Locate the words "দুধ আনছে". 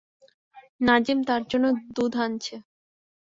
1.95-2.55